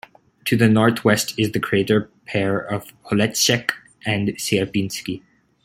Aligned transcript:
To 0.45 0.57
the 0.57 0.67
northwest 0.67 1.35
is 1.37 1.51
the 1.51 1.59
crater 1.59 2.09
pair 2.25 2.57
of 2.57 2.91
Holetschek 3.11 3.69
and 4.03 4.29
Sierpinski. 4.29 5.21